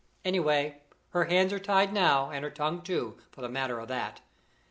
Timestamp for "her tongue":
2.43-2.81